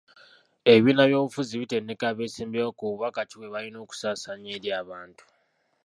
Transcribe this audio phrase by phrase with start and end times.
[0.73, 5.23] Ebibiina by'obufuzi bitendeka abesimbyewo ku bubaka ki bwe balina okusaasaanya eri abantu.